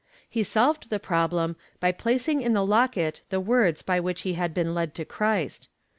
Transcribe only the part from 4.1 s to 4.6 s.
he had